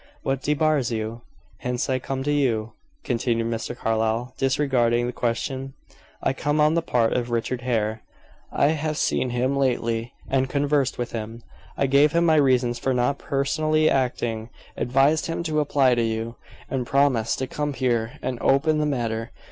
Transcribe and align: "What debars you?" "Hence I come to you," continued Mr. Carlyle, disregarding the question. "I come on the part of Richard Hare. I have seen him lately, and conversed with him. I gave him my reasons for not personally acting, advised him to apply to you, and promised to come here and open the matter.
"What 0.23 0.41
debars 0.41 0.89
you?" 0.91 1.21
"Hence 1.59 1.87
I 1.87 1.99
come 1.99 2.23
to 2.23 2.31
you," 2.31 2.71
continued 3.03 3.45
Mr. 3.51 3.77
Carlyle, 3.77 4.33
disregarding 4.35 5.05
the 5.05 5.13
question. 5.13 5.75
"I 6.23 6.33
come 6.33 6.59
on 6.59 6.73
the 6.73 6.81
part 6.81 7.13
of 7.13 7.29
Richard 7.29 7.61
Hare. 7.61 8.01
I 8.51 8.69
have 8.69 8.97
seen 8.97 9.29
him 9.29 9.55
lately, 9.55 10.15
and 10.27 10.49
conversed 10.49 10.97
with 10.97 11.11
him. 11.11 11.43
I 11.77 11.85
gave 11.85 12.13
him 12.13 12.25
my 12.25 12.37
reasons 12.37 12.79
for 12.79 12.95
not 12.95 13.19
personally 13.19 13.91
acting, 13.91 14.49
advised 14.75 15.27
him 15.27 15.43
to 15.43 15.59
apply 15.59 15.93
to 15.93 16.01
you, 16.03 16.35
and 16.67 16.87
promised 16.87 17.37
to 17.37 17.45
come 17.45 17.73
here 17.73 18.13
and 18.23 18.39
open 18.41 18.79
the 18.79 18.87
matter. 18.87 19.29